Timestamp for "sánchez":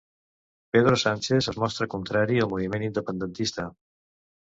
1.03-1.51